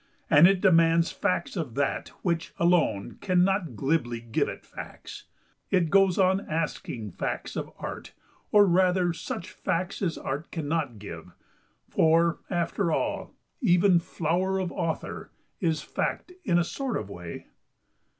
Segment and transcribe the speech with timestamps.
[0.31, 5.25] And it demands facts of that, which alone cannot glibly give it facts.
[5.69, 8.11] It goes on asking facts of Art,
[8.51, 15.29] or, rather, such facts as Art cannot give—for, after all, even "flower of author"
[15.59, 17.45] is fact in a sort of way.